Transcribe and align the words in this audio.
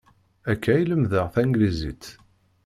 Akka 0.51 0.71
i 0.77 0.83
lemdeɣ 0.85 1.27
taneglizit. 1.33 2.03